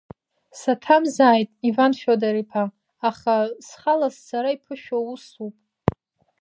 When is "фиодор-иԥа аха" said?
1.99-3.35